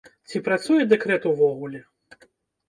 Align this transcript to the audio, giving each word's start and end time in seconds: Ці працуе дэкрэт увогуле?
Ці 0.29 0.39
працуе 0.47 0.87
дэкрэт 0.93 1.27
увогуле? 1.33 1.83